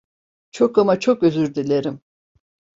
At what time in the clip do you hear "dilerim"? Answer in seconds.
1.55-2.01